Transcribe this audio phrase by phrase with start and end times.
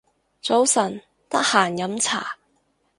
[0.41, 0.99] 早晨，
[1.29, 2.35] 得閒飲茶